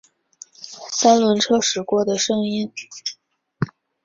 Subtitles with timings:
[0.89, 2.73] 三轮车驶过的声音